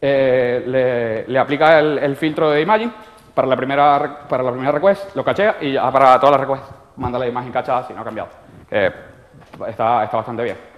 [0.00, 2.92] eh, le, aplica el, filtro de imagen
[3.32, 6.74] para la primera para la primera request, lo cachea y ya para todas las requests
[6.96, 8.28] manda la imagen cachada si no ha cambiado.
[8.70, 10.73] está, está bastante bien.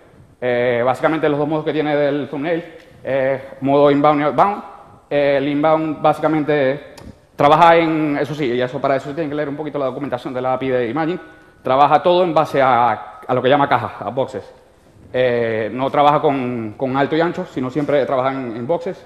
[0.49, 2.65] Eh, básicamente los dos modos que tiene del thumbnail
[3.03, 4.63] es modo inbound y outbound.
[5.11, 6.95] el inbound básicamente
[7.37, 10.33] Trabaja en, eso sí, y eso para eso tienen que leer un poquito la documentación
[10.33, 11.21] de la API de Imagine.
[11.63, 14.55] Trabaja todo en base a, lo que llama cajas, a boxes.
[15.13, 19.05] Eh, no trabaja con, alto y ancho, sino siempre trabaja en, boxes.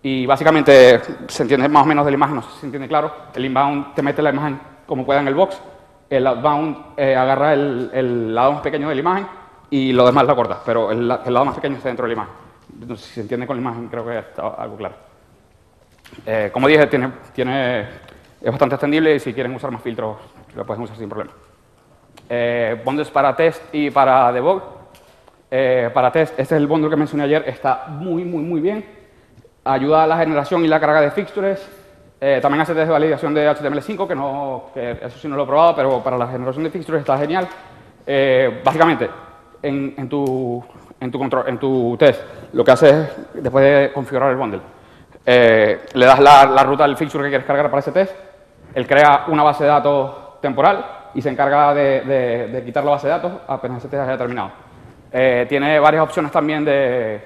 [0.00, 3.12] Y básicamente se entiende más o menos de la imagen, no se entiende claro.
[3.34, 5.60] El inbound te mete la imagen como pueda en el box.
[6.08, 9.26] El outbound eh, agarra el, el, lado más pequeño de la imagen
[9.70, 12.22] y lo demás la corta, pero el, el lado más pequeño está dentro de la
[12.22, 12.96] imagen.
[12.96, 14.94] Sé si se entiende con la imagen, creo que está algo claro.
[16.24, 17.80] Eh, como dije, tiene, tiene,
[18.40, 20.18] es bastante extendible y si quieren usar más filtros
[20.54, 21.32] lo pueden usar sin problema.
[22.28, 24.62] Eh, bundles para test y para debug.
[25.50, 28.84] Eh, para test, este es el bundle que mencioné ayer, está muy, muy, muy bien.
[29.64, 31.68] Ayuda a la generación y la carga de fixtures.
[32.20, 35.44] Eh, también hace test de validación de HTML5, que, no, que eso sí no lo
[35.44, 37.46] he probado, pero para la generación de fixtures está genial.
[38.64, 39.08] básicamente,
[39.66, 40.64] en, en, tu,
[41.00, 44.60] en, tu control, en tu test, lo que hace es, después de configurar el bundle,
[45.24, 48.14] eh, le das la, ruta del fixture que quieres cargar para ese test,
[48.74, 53.12] él crea una base de datos temporal y se encarga de, quitar la base de
[53.12, 54.50] datos apenas ese test haya terminado.
[55.12, 57.20] Eh, tiene varias opciones también de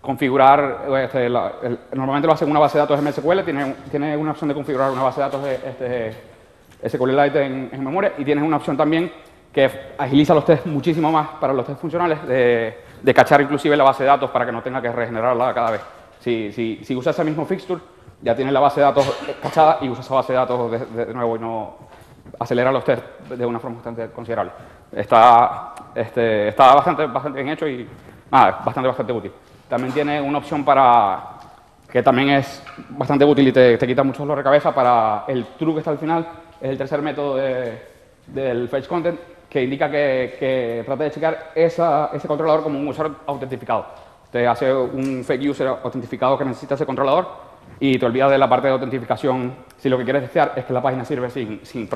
[0.00, 4.48] configurar, este, normalmente lo hace en una base de datos MSQL, tiene, tiene una opción
[4.48, 8.56] de configurar una base de datos de este, SQLite en, en memoria y tienes una
[8.56, 9.10] opción también
[9.52, 13.84] que agiliza los tests muchísimo más para los test funcionales, de, de cachar inclusive la
[13.84, 15.80] base de datos para que no tenga que regenerarla cada vez.
[16.20, 17.80] Si, si, si usas ese mismo fixture,
[18.22, 19.12] ya tienes la base de datos
[19.42, 21.76] cachada y usas esa base de datos de, nuevo y no
[22.38, 24.52] acelera los test de una forma bastante considerable.
[24.92, 27.86] Está, este, está bastante, bastante bien hecho y
[28.30, 29.32] nada, bastante, bastante útil.
[29.68, 31.30] También tiene una opción para,
[31.90, 35.44] que también es bastante útil y te, te quita mucho dolor de cabeza para el
[35.58, 36.26] true que está al final,
[36.60, 37.82] es el tercer método de,
[38.28, 39.18] del fetch content,
[39.52, 43.84] que indica que, que trata de checar esa, ese controlador como un usuario autentificado.
[44.30, 47.28] Te hace un fake user autentificado que necesita ese controlador
[47.78, 50.72] y te olvidas de la parte de autentificación si lo que quieres desear es que
[50.72, 51.86] la página sirve sin, sin,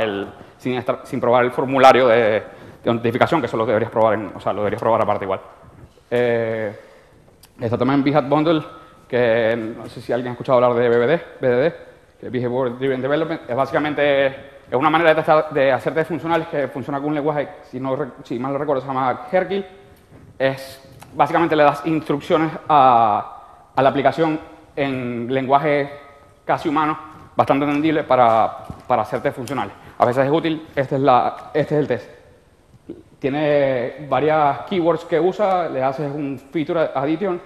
[0.00, 2.44] el, sin, sin probar el formulario de,
[2.86, 5.40] autentificación, que eso lo deberías probar, en, o sea, lo deberías probar aparte igual.
[6.12, 6.72] Eh,
[7.60, 8.62] está también Behat Bundle,
[9.08, 11.89] que no sé si alguien ha escuchado hablar de BBD, BDD,
[12.22, 13.42] Behavior Driven Development.
[13.48, 14.26] Es básicamente
[14.70, 18.52] es una manera de, de hacer funcionales que funciona con un lenguaje, si, no, mal
[18.52, 19.66] no recuerdo, se llama Herkil.
[20.38, 23.36] Es básicamente le das instrucciones a,
[23.76, 24.38] la aplicación
[24.76, 25.90] en lenguaje
[26.44, 26.98] casi humano,
[27.34, 29.74] bastante entendible para, para hacer funcionales.
[29.98, 32.10] A veces es útil, este es, la, este es el test.
[33.18, 37.40] tiene varias keywords que usa, le haces un feature addition,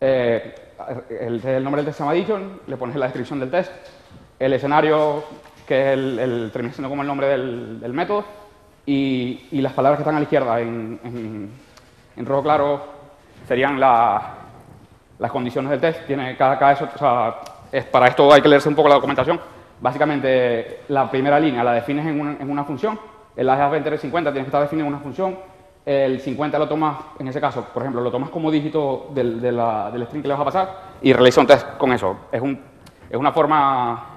[0.00, 0.54] eh,
[1.20, 3.72] el, el, nombre del test se llama addition, le pones la descripción del test,
[4.38, 5.24] el escenario,
[5.66, 8.24] que es el, el como el nombre del, del método,
[8.84, 11.50] y, y, las palabras que están a la izquierda en, en,
[12.16, 12.84] en rojo claro
[13.48, 14.34] serían la,
[15.18, 16.06] las condiciones del test.
[16.06, 17.40] Tiene cada, cada eso, o sea,
[17.72, 19.40] es, para esto hay que leerse un poco la documentación.
[19.80, 22.98] Básicamente, la primera línea la defines en una, en una función,
[23.36, 25.36] el AGA 50 tienes que estar definido en una función,
[25.84, 29.52] el 50 lo tomas, en ese caso, por ejemplo, lo tomas como dígito del, de
[29.52, 32.16] la, del string que le vas a pasar y realiza un test con eso.
[32.32, 32.60] Es, un,
[33.10, 34.12] es una forma...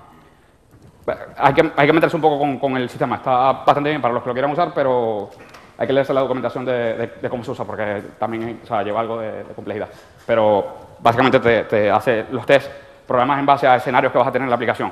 [1.37, 4.13] Hay que, hay que meterse un poco con, con, el sistema, está bastante bien para
[4.13, 5.29] los que lo quieran usar, pero
[5.77, 9.19] hay que leerse la documentación de, cómo se usa, porque también o sea, lleva algo
[9.19, 9.89] de, de complejidad.
[10.25, 10.65] Pero
[10.99, 12.69] básicamente te, te, hace los test,
[13.07, 14.91] programas en base a escenarios que vas a tener en la aplicación.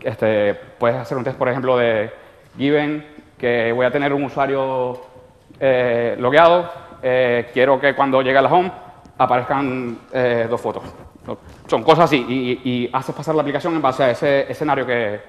[0.00, 2.12] Este, puedes hacer un test, por ejemplo, de
[2.56, 3.06] given
[3.38, 5.00] que voy a tener un usuario
[5.58, 6.70] eh, logueado,
[7.02, 8.70] eh, quiero que cuando llegue a la home
[9.16, 10.82] aparezcan eh, dos fotos.
[11.66, 15.20] Son cosas así y, y, haces pasar la aplicación en base a ese escenario que,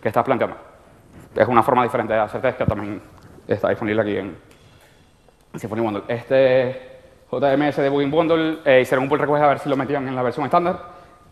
[0.00, 0.56] que estás planteando.
[1.34, 3.00] Es una forma diferente de hacer test que también
[3.46, 4.36] está disponible aquí en
[5.54, 6.02] Symfony Bundle.
[6.08, 6.90] Este
[7.30, 10.16] JMS de Debugging Bundle eh, hicieron un pull request a ver si lo metían en
[10.16, 10.78] la versión estándar.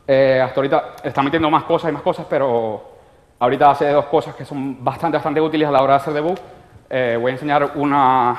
[0.07, 2.83] Eh, hasta ahorita están metiendo más cosas y más cosas, pero
[3.38, 6.38] ahorita hace dos cosas que son bastante, bastante útiles a la hora de hacer debug.
[6.88, 8.37] Eh, voy a enseñar una,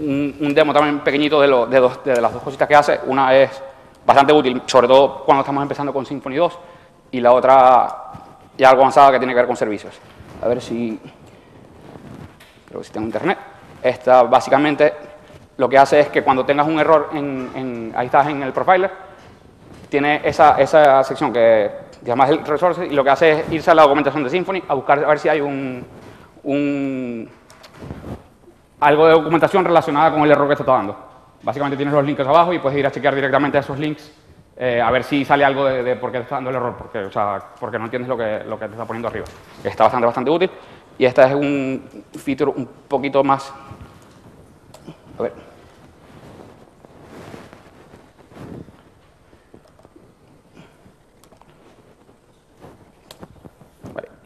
[0.00, 3.00] un, un, demo también pequeñito de, lo, de, dos, de, las dos cositas que hace.
[3.06, 3.62] Una es
[4.06, 6.58] bastante útil, sobre todo cuando estamos empezando con Symfony 2,
[7.12, 8.04] y la otra
[8.56, 9.94] ya algo avanzada que tiene que ver con servicios.
[10.42, 10.98] A ver si...
[12.68, 13.38] Creo que si tengo internet.
[13.82, 14.92] Esta básicamente
[15.56, 18.90] lo que hace es que cuando tengas un error, en, ahí estás en el profiler,
[19.88, 21.70] tiene esa, esa sección que
[22.04, 24.74] llamas el resource y lo que hace es irse a la documentación de Symfony a
[24.74, 25.84] buscar a ver si hay un,
[26.42, 27.30] un
[28.80, 30.96] algo de documentación relacionada con el error que está dando.
[31.44, 34.10] Básicamente tienes los links abajo y puedes ir a chequear directamente esos links
[34.56, 36.76] eh, a ver si sale algo de, de, por qué te está dando el error,
[36.76, 39.26] porque, o sea, porque no entiendes lo que, lo que te está poniendo arriba.
[39.64, 40.50] Está bastante, bastante útil.
[40.96, 43.52] Y esta es un feature un poquito más...
[45.18, 45.32] A ver.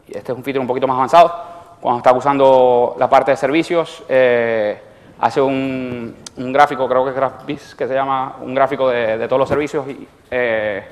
[0.07, 1.33] Este es un feature un poquito más avanzado.
[1.81, 4.79] Cuando estás usando la parte de servicios, eh,
[5.19, 9.27] hace un, un, gráfico, creo que es GraphBiz, que se llama un gráfico de, de
[9.27, 10.83] todos los servicios y eh,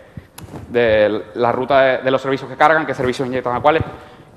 [0.70, 3.84] de la ruta de, los servicios que cargan, qué servicios inyectan a cuáles,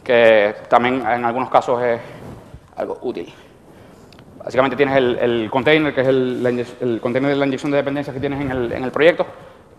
[0.03, 2.01] que también en algunos casos es
[2.77, 3.33] algo útil.
[4.43, 8.21] Básicamente tienes el, container, que es el, el, container de la inyección de dependencias que
[8.21, 9.27] tienes en el, en el, proyecto,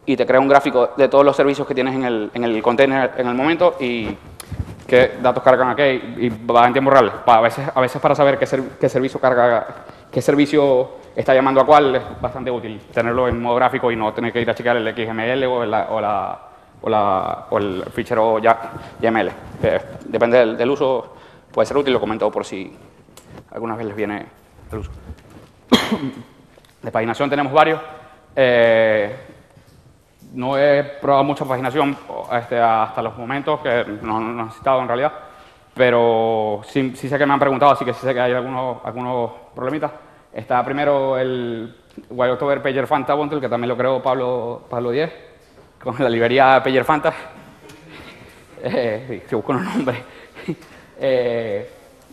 [0.06, 2.62] y te crea un gráfico de todos los servicios que tienes en el, en el
[2.62, 4.16] container en el momento y
[4.86, 7.24] qué datos cargan aquí, y va en tiempo real.
[7.26, 9.66] A veces, a veces para saber qué, ser, qué servicio carga,
[10.12, 14.14] qué servicio está llamando a cuál es bastante útil tenerlo en modo gráfico y no
[14.14, 16.40] tener que ir a checar el XML o, la, o, la,
[16.82, 19.32] o, la, o el fichero YML.
[19.64, 21.16] Eh, depende del, del, uso,
[21.52, 22.76] puede ser útil, lo comento por si
[23.52, 24.26] alguna vez les viene
[24.72, 24.92] el uso.
[26.82, 27.80] De paginación tenemos varios.
[28.36, 29.16] Eh,
[30.34, 31.96] no he probado mucha paginación
[32.32, 35.12] este, hasta los momentos, que no, no he necesitado en realidad,
[35.74, 38.78] pero sí, sí, sé que me han preguntado, así que sí sé que hay algunos,
[38.84, 39.92] algunos problemitas.
[40.34, 41.76] Está primero el
[42.10, 45.14] Wild October Pager Fanta Bundle, que también lo creó Pablo, Pablo 10,
[45.84, 47.14] con la librería Pager Fanta.
[48.64, 50.04] Eh, si busco un nombre.
[51.00, 51.68] eh,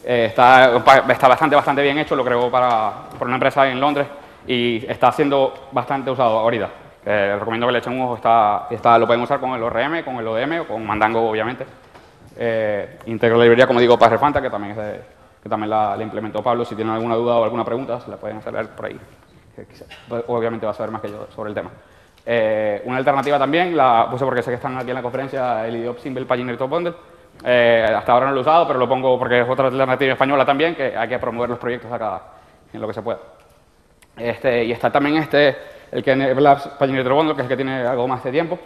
[0.04, 0.76] eh, está,
[1.10, 4.06] está, bastante, bastante bien hecho, lo creó para, por una empresa en Londres
[4.46, 6.70] y está siendo bastante usado ahorita.
[7.04, 10.02] Eh, recomiendo que le echen un ojo, está, está, lo pueden usar con el ORM,
[10.04, 11.64] con el ODM o con Mandango, obviamente.
[12.40, 16.64] Eh, integra la librería, como digo, para Fanta, que que también la, la, implementó Pablo.
[16.64, 18.98] Si tienen alguna duda o alguna pregunta, se la pueden hacer por ahí.
[20.28, 21.70] Obviamente va a saber más que yo sobre el tema.
[22.24, 25.76] Eh, una alternativa también, la puse porque sé que están aquí en la conferencia, el
[25.76, 26.94] IDOP Simple Paginator Top Bundle.
[27.44, 30.44] Eh, hasta ahora no lo he usado, pero lo pongo porque es otra alternativa española
[30.44, 32.22] también, que hay que promover los proyectos acá
[32.72, 33.18] en lo que se pueda.
[34.16, 35.56] Este, y está también este,
[35.90, 38.58] el que Labs Paginator Bundle, que es el que tiene algo más de tiempo.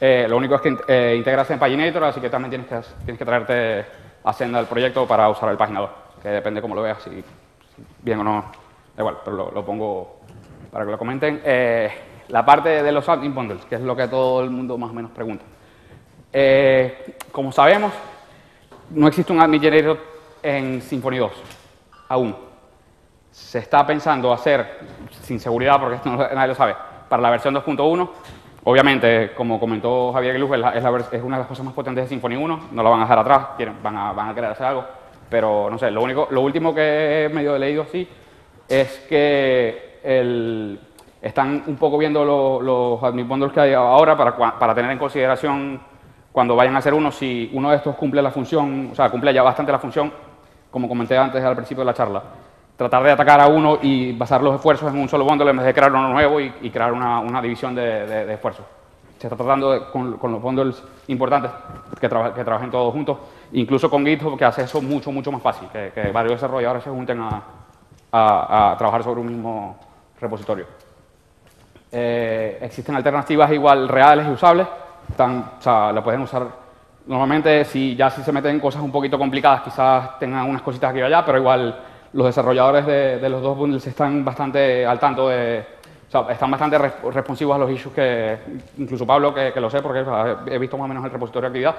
[0.00, 3.18] Eh, lo único es que eh, integras en Paginator, así que también tienes que, tienes
[3.18, 3.84] que traerte
[4.24, 5.90] a Senda el proyecto para usar el paginador,
[6.22, 7.22] que depende cómo lo veas, si,
[8.02, 8.44] bien o no,
[8.96, 10.20] da igual, pero lo, lo, pongo
[10.70, 11.40] para que lo comenten.
[11.44, 11.90] Eh,
[12.28, 14.94] la parte de los admin bundles, que es lo que todo el mundo más o
[14.94, 15.44] menos pregunta.
[16.32, 17.92] Eh, como sabemos,
[18.90, 19.98] no existe un admin generator
[20.42, 21.32] en Symfony 2,
[22.08, 22.36] aún.
[23.30, 24.78] Se está pensando hacer,
[25.22, 26.76] sin seguridad, porque esto nadie lo sabe,
[27.08, 28.10] para la versión 2.1.
[28.64, 32.36] Obviamente, como comentó Javier Gluz, es, es, una de las cosas más potentes de Symfony
[32.36, 34.84] 1, no la van a dejar atrás, quieren, van, a, van a querer hacer algo.
[35.30, 38.06] Pero no sé, lo, único, lo último que he medio leído así
[38.68, 40.78] es que el,
[41.22, 42.24] están un poco viendo
[42.60, 45.80] los admin bundles que hay ahora para, para tener en consideración
[46.32, 49.32] cuando vayan a hacer uno, si uno de estos cumple la función, o sea, cumple
[49.32, 50.12] ya bastante la función,
[50.70, 52.22] como comenté antes al principio de la charla.
[52.80, 55.66] Tratar de atacar a uno y basar los esfuerzos en un solo bundle en vez
[55.66, 58.64] de crear uno nuevo y, crear una, división de, esfuerzos.
[59.18, 61.50] Se está tratando con, los bundles importantes
[62.00, 63.18] que, trabajen todos juntos,
[63.52, 67.20] incluso con GitHub, que hace eso mucho, mucho más fácil, que, varios desarrolladores se junten
[67.20, 69.76] a, trabajar sobre un mismo
[70.18, 70.64] repositorio.
[71.92, 74.66] Eh, existen alternativas igual reales y usables,
[75.06, 76.46] están, o sea, la pueden usar
[77.06, 81.00] normalmente, si ya si se meten cosas un poquito complicadas, quizás tengan unas cositas aquí
[81.00, 85.64] y allá, pero igual los desarrolladores de, los dos bundles están bastante al tanto de,
[86.30, 88.38] están bastante responsivos a los issues que,
[88.78, 90.04] incluso Pablo, que, lo sé porque
[90.46, 91.76] he visto más o menos el repositorio de actividad,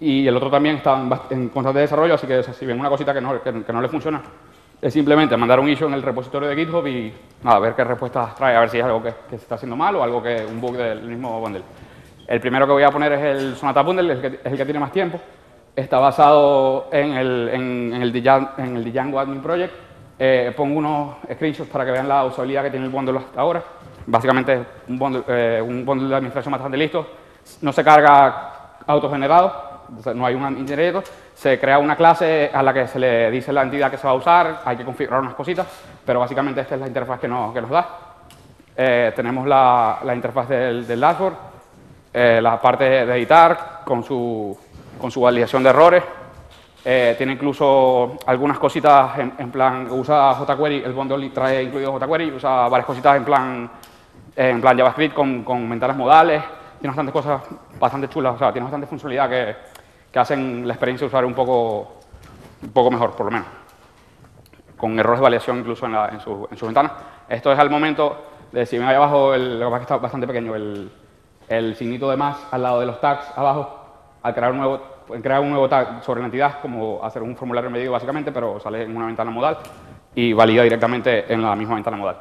[0.00, 1.00] y el otro también está
[1.30, 4.22] en constante desarrollo, así que si ven una cosita que no, que no le funciona,
[4.80, 7.12] es simplemente mandar un issue en el repositorio de GitHub y
[7.44, 9.96] a ver qué respuestas trae, a ver si es algo que, se está haciendo mal
[9.96, 11.62] o algo que un bug del mismo bundle.
[12.26, 14.92] El primero que voy a poner es el Sonata Bundle, es el que, tiene más
[14.92, 15.18] tiempo.
[15.78, 19.72] Está basado en el, en, el, Django Admin Project.
[20.18, 23.62] Eh, pongo unos screenshots para que vean la usabilidad que tiene el bundle hasta ahora.
[24.04, 27.06] Básicamente es un bundle, eh, un bundle de administración bastante listo.
[27.62, 29.52] No se carga autogenerado,
[30.16, 33.62] no hay un generator, se crea una clase a la que se le dice la
[33.62, 35.64] entidad que se va a usar, hay que configurar unas cositas,
[36.04, 37.88] pero básicamente esta es la interfaz que, nos, que nos da.
[38.76, 41.34] Eh, tenemos la, la, interfaz del, del dashboard,
[42.12, 44.58] eh, la parte de editar con su,
[44.98, 46.04] con su validación de errores,
[46.84, 52.68] eh, tiene incluso algunas cositas en, plan, usa jQuery, el bundle trae incluido jQuery, usa
[52.68, 53.70] varias cositas en plan,
[54.36, 56.42] en plan JavaScript con, con ventanas modales,
[56.80, 57.42] tiene bastantes cosas
[57.78, 59.56] bastante chulas, o sea, tiene bastante funcionalidad que,
[60.12, 61.98] que hacen la experiencia de usuario un poco,
[62.62, 63.48] un poco mejor, por lo menos.
[64.76, 66.92] Con errores de validación incluso en, en, su, en su ventana.
[67.28, 68.16] Esto es al momento
[68.52, 70.90] de, si ahí abajo, el, lo que está bastante pequeño, el,
[71.48, 73.77] el signito de más al lado de los tags abajo,
[74.34, 74.80] crear un nuevo,
[75.22, 78.82] crear un nuevo tag sobre la entidad, como hacer un formulario medido básicamente, pero sale
[78.82, 79.58] en una ventana modal
[80.14, 82.16] y valida directamente en la misma ventana modal.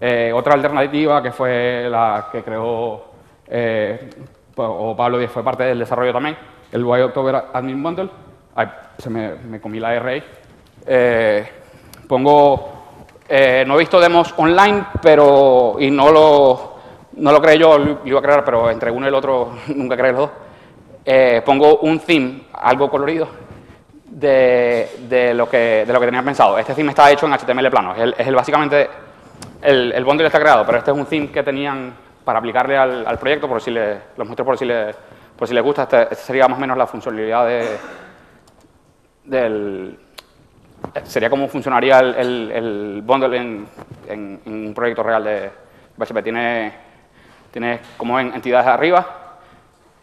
[0.00, 3.04] Eh, otra alternativa que fue la que creó,
[3.46, 4.10] eh,
[4.56, 6.36] o Pablo fue parte del desarrollo también,
[6.72, 8.10] el White October Admin Bundle.
[8.54, 10.22] Ay, se me, me, comí la R
[10.86, 11.48] eh,
[12.06, 12.72] pongo,
[13.28, 16.72] eh, no he visto demos online, pero, y no lo,
[17.14, 20.12] no lo creé yo, iba a crear, pero entre uno y el otro nunca creé
[20.12, 20.30] los dos.
[21.04, 23.28] Eh, pongo un theme, algo colorido,
[24.06, 26.58] de, lo que, de tenía pensado.
[26.58, 28.88] Este theme está hecho en HTML plano, es, el, básicamente,
[29.62, 31.92] el, el bundle está creado, pero este es un theme que tenían
[32.24, 34.94] para aplicarle al, proyecto, por si le, los muestro por si le
[35.36, 37.78] pues si les gusta, esta este sería más o menos la funcionalidad de,
[39.24, 39.98] del...
[41.02, 43.66] Sería como funcionaría el, bundle en,
[44.08, 45.50] en, un proyecto real de
[45.96, 46.22] BSP.
[46.22, 46.72] Tiene,
[47.50, 49.21] tiene como entidades arriba,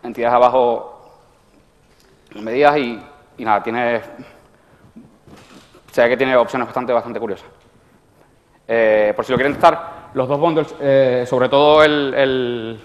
[0.03, 1.11] entidades abajo,
[2.35, 2.99] medidas y,
[3.39, 4.01] nada, tiene...
[5.91, 7.47] Se ve que tiene opciones bastante, bastante curiosas.
[8.67, 12.79] Eh, por si lo quieren testar, los dos bundles, eh, sobre todo el, el,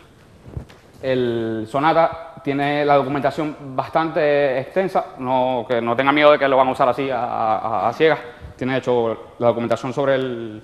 [1.02, 6.58] el Sonata, tiene la documentación bastante extensa, no, que no tenga miedo de que lo
[6.58, 8.20] van a usar así a, ciegas.
[8.54, 10.62] Tiene hecho la documentación sobre el,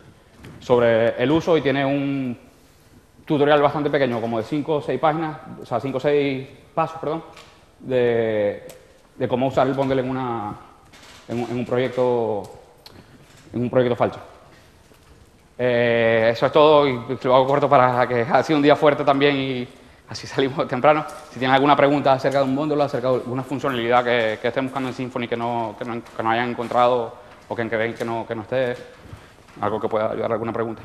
[0.61, 2.39] sobre el uso y tiene un
[3.31, 6.99] tutorial bastante pequeño, como de 5 o 6 páginas, o sea, 5 o 6 pasos,
[6.99, 7.23] perdón,
[7.79, 8.66] de,
[9.16, 10.57] de, cómo usar el bundle en, una,
[11.29, 12.43] en, un, proyecto
[13.53, 14.19] en un proyecto falso.
[15.57, 19.05] Eh, eso es todo y lo hago corto para que ha sido un día fuerte
[19.05, 19.69] también y
[20.09, 21.05] así salimos temprano.
[21.31, 24.88] Si tienen alguna pregunta acerca de un módulo, acerca de alguna funcionalidad que, estén buscando
[24.88, 27.14] en Symfony que no, que no, que no hayan encontrado
[27.47, 28.75] o que creen que no, que no esté,
[29.61, 30.83] algo que pueda ayudar a alguna pregunta.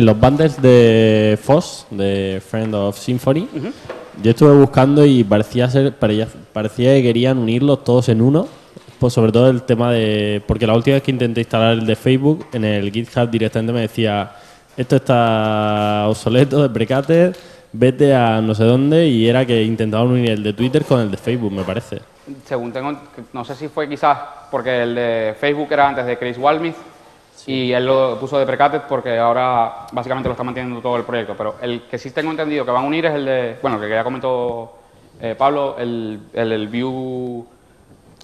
[0.00, 3.46] En los bundles de FOSS, de Friend of Symphony,
[4.22, 8.48] yo estuve buscando y parecía ser parecía que querían unirlos todos en uno.
[8.98, 10.42] Pues sobre todo el tema de.
[10.46, 13.80] Porque la última vez que intenté instalar el de Facebook, en el GitHub directamente me
[13.82, 14.32] decía:
[14.76, 17.32] Esto está obsoleto, de
[17.72, 19.06] vete a no sé dónde.
[19.06, 22.00] Y era que intentaban unir el de Twitter con el de Facebook, me parece.
[22.44, 22.94] Según tengo.
[23.32, 24.18] No sé si fue quizás
[24.50, 26.76] porque el de Facebook era antes de Chris Walmith
[27.46, 31.34] Y él lo puso de precated porque ahora básicamente lo está manteniendo todo el proyecto.
[31.36, 33.88] Pero el que sí tengo entendido que van a unir es el de, bueno, que
[33.88, 34.78] ya comentó
[35.20, 37.46] eh, Pablo, el, el, el View,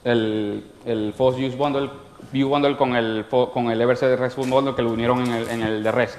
[0.05, 1.91] el, el Use Bundle,
[2.33, 5.63] View Bundle con el, con el Everset REST Bundle que lo unieron en el, en
[5.63, 6.19] el de REST.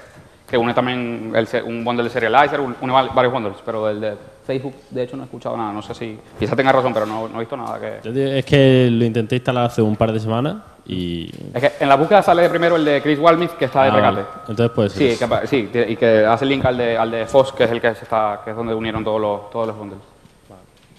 [0.50, 4.16] Que une también el un bundle de Serializer, un- une varios bundles, pero el de
[4.46, 5.74] Facebook, de hecho, no he escuchado nada.
[5.74, 8.00] No sé si, quizá tenga razón, pero no, no he visto nada que...
[8.02, 11.30] Yo digo, Es que lo intenté instalar hace un par de semanas y...
[11.54, 14.00] Es que en la búsqueda sale primero el de Chris Walmith, que está de Ah,
[14.00, 14.22] vale.
[14.48, 17.66] Entonces pues Sí, que, sí, y que hace link al de, al de Foss, que
[17.66, 20.00] es el que se está, que es donde unieron todos los, todos los bundles.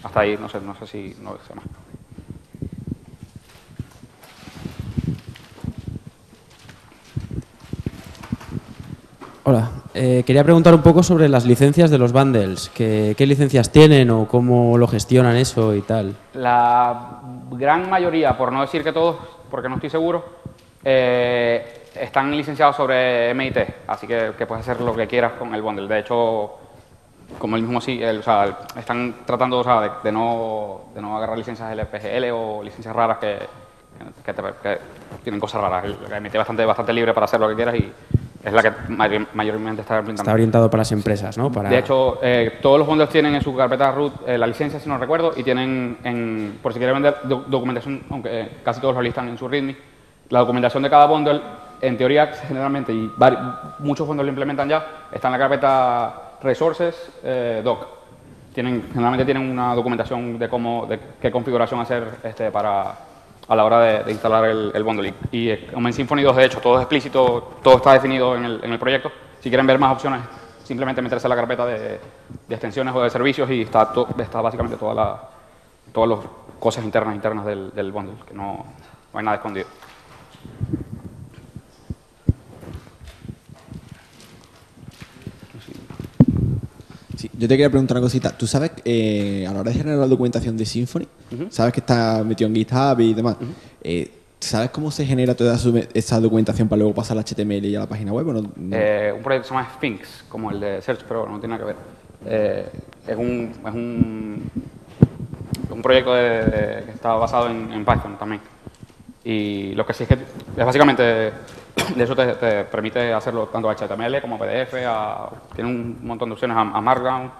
[0.04, 1.64] Hasta ahí, no sé, no sé si no sé más.
[9.48, 12.70] Hola, eh, quería preguntar un poco sobre las licencias de los bundles.
[12.74, 16.14] ¿Qué, qué licencias tienen o cómo lo gestionan eso y tal?
[16.34, 17.20] La
[17.52, 19.16] gran mayoría, por no decir que todos,
[19.50, 20.22] porque no estoy seguro,
[20.84, 25.62] eh, están licenciados sobre MIT, así que, que puedes hacer lo que quieras con el
[25.62, 25.88] bundle.
[25.88, 26.50] De hecho,
[27.38, 31.00] como el mismo sí, el- o sea, están tratando o sea, de, de no, de
[31.00, 33.38] no agarrar licencias LPGL o licencias raras que,
[34.26, 34.78] que, te- que
[35.22, 35.84] tienen cosas raras.
[35.86, 37.90] El MIT es bastante, bastante libre para hacer lo que quieras y
[38.44, 40.22] es la que mayor- mayormente está implementando.
[40.22, 41.50] Está orientado para las empresas, ¿no?
[41.50, 41.68] Para...
[41.68, 44.88] De hecho, eh, todos los bundles tienen en su carpeta root eh, la licencia, si
[44.88, 48.94] no recuerdo, y tienen, en, por si quieren vender doc- documentación, aunque eh, casi todos
[48.94, 49.76] lo listan en su README,
[50.30, 51.40] la documentación de cada bundle,
[51.80, 53.10] en teoría, generalmente, y
[53.80, 57.86] muchos bundles lo implementan ya, está en la carpeta Resources eh, Doc.
[58.54, 62.92] Tienen, generalmente tienen una documentación de cómo, de qué configuración hacer este, para,
[63.48, 65.14] a la hora de, instalar el, el bundle.
[65.32, 68.36] Y, y, eh, como en Symfony 2, de hecho, todo es explícito, todo está definido
[68.36, 69.10] en el, en el proyecto.
[69.40, 70.20] Si quieren ver más opciones,
[70.64, 71.98] simplemente meterse a la carpeta de,
[72.50, 75.20] extensiones o de servicios y está, to- está básicamente toda la,
[75.92, 76.18] todas las
[76.60, 78.66] cosas internas internas del, del bundle, que no
[79.14, 79.66] hay nada escondido.
[87.18, 88.30] Sí, yo te quería preguntar una cosita.
[88.30, 91.06] ¿Tú sabes, eh, a la hora de generar la documentación de Symfony,
[91.50, 93.36] sabes que está metido en GitHub y demás?
[93.82, 97.74] Eh, ¿Sabes cómo se genera toda su- esa documentación para luego pasar al HTML y
[97.74, 98.28] a la página web?
[98.28, 98.42] o no?
[98.42, 98.76] No.
[98.76, 101.66] Eh, un proyecto que se llama Sphinx, como el de Search, pero no tiene nada
[101.66, 101.76] que ver.
[102.26, 102.68] Eh,
[103.08, 104.50] es un, es un,
[105.70, 108.40] un proyecto de- de- que está basado en, en Python también.
[109.24, 111.32] Y lo que sí es que es básicamente,
[111.96, 115.98] de eso te, te permite hacerlo tanto a HTML como a PDF, a- tiene un
[116.06, 117.30] montón de opciones a, a Markdown.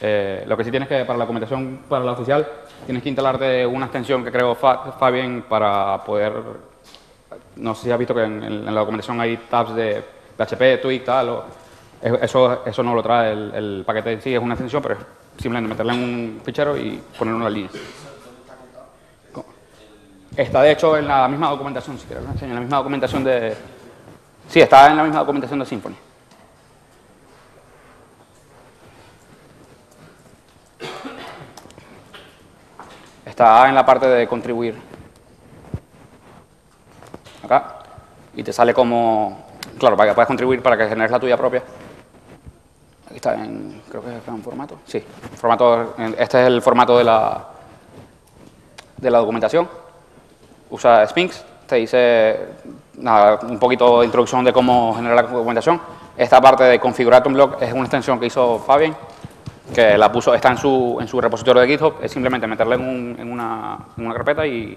[0.00, 2.46] Eh, lo que sí tienes que, para la documentación, para la oficial,
[2.84, 6.32] tienes que instalarte una extensión que creo Fa- Fabian para poder
[7.56, 10.02] no sé si has visto que en, en la documentación hay tabs de
[10.36, 11.28] PHP, Twig, tal.
[11.28, 11.44] o-
[12.02, 15.00] eso, eso no lo trae el, el paquete en sí, es una extensión, pero es
[15.38, 17.70] simplemente meterle en un fichero y poner una línea.
[20.36, 23.54] Está de hecho en la misma documentación, si quieres, en la misma documentación de.
[24.48, 25.96] Sí, está en la misma documentación de Symfony.
[33.26, 34.76] Está en la parte de contribuir.
[37.42, 37.80] Acá.
[38.36, 39.44] Y te sale como.
[39.76, 41.64] Claro, para que puedas contribuir para que generes la tuya propia.
[43.06, 43.82] Aquí está en.
[43.88, 44.78] Creo que está en formato.
[44.86, 45.02] Sí,
[45.36, 45.94] formato.
[46.16, 47.44] Este es el formato de la.
[48.98, 49.68] de la documentación.
[50.70, 51.44] Usa Sphinx.
[51.66, 52.38] Te dice.
[52.98, 55.80] Nada, un poquito de introducción de cómo generar la documentación.
[56.16, 58.94] Esta parte de configurar tu blog es una extensión que hizo Fabian
[59.74, 62.82] que la puso, está en su, en su repositorio de GitHub, es simplemente meterla en,
[62.82, 64.76] un- en una, una carpeta y,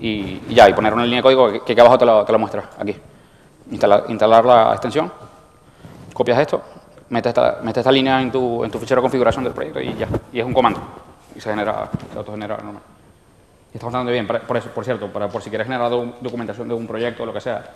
[0.00, 2.24] y- y ya, y poner una línea de código que, que aquí abajo te lo,
[2.24, 2.96] te lo muestra, aquí.
[3.70, 5.12] Instalar, instalar la extensión,
[6.14, 6.62] copias esto,
[7.10, 9.94] metes esta, metes esta línea en tu, en tu fichero de configuración del proyecto y
[9.94, 10.80] ya, y es un comando,
[11.36, 12.82] y se genera, se autogenera normal.
[13.74, 16.68] Y está bastante bien, por eso, por cierto, para, por si quieres generar do- documentación
[16.68, 17.72] de un proyecto o lo que sea,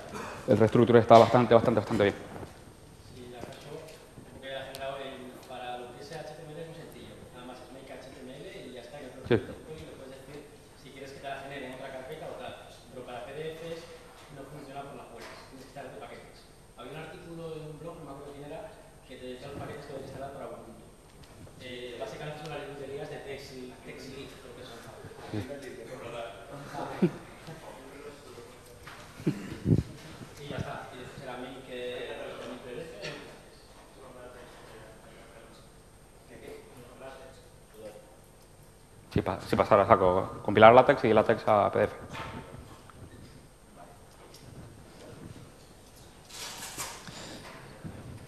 [0.47, 2.15] el reestructure está bastante, bastante, bastante bien.
[5.49, 7.15] Para lo que es HTML es muy sencillo.
[7.35, 9.03] Nada más es make HTML y ya está.
[9.03, 9.43] Y Sí.
[9.43, 9.59] lo
[9.99, 10.39] puedes decir
[10.83, 12.55] si quieres que te la genere en otra carpeta o tal.
[12.95, 13.83] Pero para PDFs
[14.39, 15.27] no funciona por las webs.
[15.51, 16.39] Tienes que instalar de paquetes.
[16.79, 18.71] Había un artículo en un blog, no me acuerdo quién era,
[19.11, 20.87] que te decía los paquetes que debes instalar para Ubuntu.
[21.59, 24.79] Eh, básicamente son las librerías de Texi- TextLib, creo que son.
[30.41, 30.89] Y ya está.
[30.95, 32.17] Y después era make, eh,
[36.31, 36.49] make
[39.15, 39.38] PDF.
[39.49, 40.41] Sí, pa- sí pasar a saco.
[40.45, 41.93] Compilar látex y látex a PDF.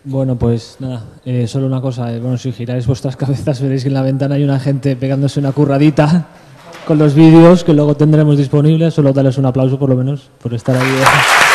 [0.04, 2.12] Bueno, pues nada, eh, solo una cosa.
[2.12, 5.40] eh, bueno, si giráis vuestras cabezas veréis que en la ventana hay una gente pegándose
[5.40, 6.26] una curradita
[6.86, 8.94] con los vídeos que luego tendremos disponibles.
[8.94, 10.88] Solo darles un aplauso por lo menos por estar ahí.